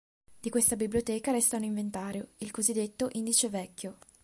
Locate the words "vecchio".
3.49-3.99